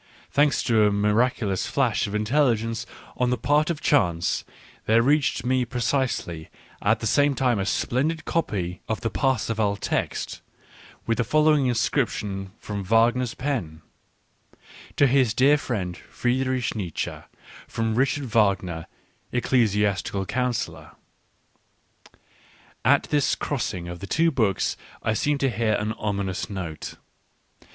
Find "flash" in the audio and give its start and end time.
1.67-2.07